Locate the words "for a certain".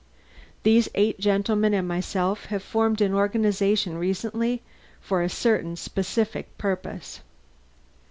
4.99-5.75